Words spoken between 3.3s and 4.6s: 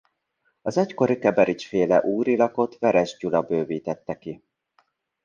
bővítette ki.